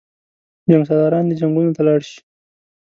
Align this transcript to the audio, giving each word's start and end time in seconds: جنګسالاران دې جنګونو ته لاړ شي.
جنګسالاران 0.69 1.25
دې 1.29 1.35
جنګونو 1.41 1.71
ته 1.75 1.81
لاړ 1.87 1.99
شي. 2.09 2.19